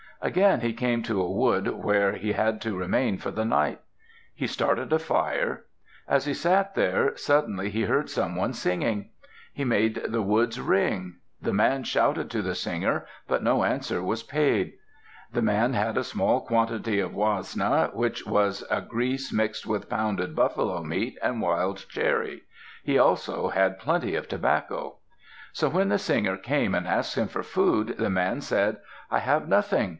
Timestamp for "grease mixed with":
18.89-19.89